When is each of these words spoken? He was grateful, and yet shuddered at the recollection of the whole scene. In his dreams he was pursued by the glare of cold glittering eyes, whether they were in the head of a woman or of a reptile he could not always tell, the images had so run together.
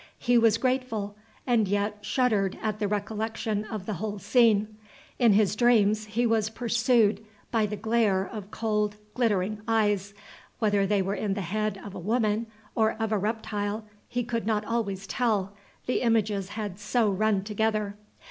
He 0.17 0.35
was 0.35 0.57
grateful, 0.57 1.15
and 1.45 1.67
yet 1.67 1.99
shuddered 2.01 2.57
at 2.59 2.79
the 2.79 2.87
recollection 2.87 3.65
of 3.65 3.85
the 3.85 3.93
whole 4.01 4.17
scene. 4.17 4.75
In 5.19 5.33
his 5.33 5.55
dreams 5.55 6.05
he 6.05 6.25
was 6.25 6.49
pursued 6.49 7.23
by 7.51 7.67
the 7.67 7.75
glare 7.75 8.25
of 8.27 8.49
cold 8.49 8.95
glittering 9.13 9.61
eyes, 9.67 10.15
whether 10.57 10.87
they 10.87 11.03
were 11.03 11.13
in 11.13 11.35
the 11.35 11.41
head 11.41 11.79
of 11.85 11.93
a 11.93 11.99
woman 11.99 12.47
or 12.73 12.93
of 12.99 13.11
a 13.11 13.19
reptile 13.19 13.85
he 14.07 14.23
could 14.23 14.47
not 14.47 14.65
always 14.65 15.05
tell, 15.05 15.53
the 15.85 16.01
images 16.01 16.49
had 16.57 16.79
so 16.79 17.07
run 17.11 17.43
together. 17.43 17.95